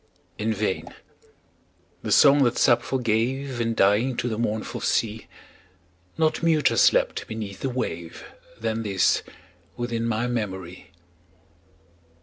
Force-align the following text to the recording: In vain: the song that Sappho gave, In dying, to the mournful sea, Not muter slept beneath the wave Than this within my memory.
In 0.39 0.51
vain: 0.51 0.95
the 2.01 2.11
song 2.11 2.41
that 2.43 2.57
Sappho 2.57 2.97
gave, 2.97 3.61
In 3.61 3.75
dying, 3.75 4.17
to 4.17 4.27
the 4.27 4.39
mournful 4.39 4.81
sea, 4.81 5.27
Not 6.17 6.41
muter 6.41 6.75
slept 6.75 7.27
beneath 7.27 7.59
the 7.59 7.69
wave 7.69 8.25
Than 8.59 8.81
this 8.81 9.21
within 9.77 10.05
my 10.07 10.25
memory. 10.25 10.89